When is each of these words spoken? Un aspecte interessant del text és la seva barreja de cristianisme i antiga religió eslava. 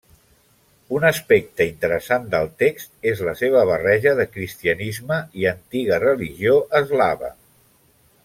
Un 0.99 1.03
aspecte 1.09 1.67
interessant 1.71 2.25
del 2.31 2.49
text 2.63 3.05
és 3.11 3.21
la 3.27 3.35
seva 3.43 3.61
barreja 3.71 4.15
de 4.21 4.27
cristianisme 4.37 5.21
i 5.43 5.47
antiga 5.53 6.01
religió 6.07 6.57
eslava. 6.83 7.31